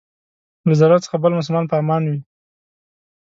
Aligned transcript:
له 0.67 0.73
ضرر 0.81 0.99
څخه 1.05 1.17
بل 1.23 1.31
مسلمان 1.39 1.65
په 1.67 1.75
امان 1.81 2.03
وي. 2.09 2.21